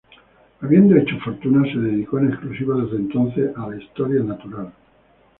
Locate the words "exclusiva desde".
2.29-2.95